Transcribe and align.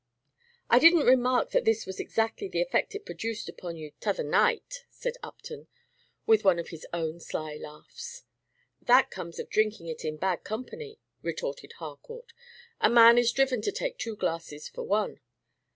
"I 0.67 0.79
did 0.79 0.95
n't 0.95 1.05
remark 1.05 1.51
that 1.51 1.63
this 1.63 1.85
was 1.85 1.99
exactly 1.99 2.47
the 2.47 2.59
effect 2.59 2.95
it 2.95 3.05
produced 3.05 3.47
upon 3.47 3.75
you 3.77 3.91
t' 3.99 4.09
other 4.09 4.23
night," 4.23 4.85
said 4.89 5.13
Upton, 5.21 5.67
with 6.25 6.43
one 6.43 6.57
of 6.57 6.69
his 6.69 6.87
own 6.91 7.19
sly 7.19 7.55
laughs. 7.57 8.23
"That 8.81 9.11
comes 9.11 9.37
of 9.37 9.47
drinking 9.47 9.89
it 9.89 10.03
in 10.03 10.17
bad 10.17 10.43
company," 10.43 10.99
retorted 11.21 11.73
Harcourt; 11.73 12.33
"a 12.79 12.89
man 12.89 13.19
is 13.19 13.31
driven 13.31 13.61
to 13.61 13.71
take 13.71 13.99
two 13.99 14.15
glasses 14.15 14.67
for 14.67 14.81
one." 14.81 15.19